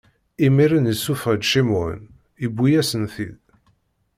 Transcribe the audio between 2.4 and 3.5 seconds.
iwwi-yasen-t-id.